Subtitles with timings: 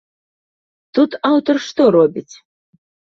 [0.97, 2.33] Тут аўтар што робіць?